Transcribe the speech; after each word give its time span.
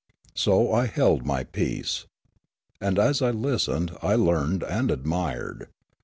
So 0.33 0.73
I 0.73 0.87
held 0.87 1.27
my 1.27 1.43
peace. 1.43 2.07
And 2.81 2.97
as 2.97 3.21
I 3.21 3.29
listened, 3.29 3.95
I 4.01 4.15
learned 4.15 4.63
and 4.63 4.89
admired. 4.89 5.67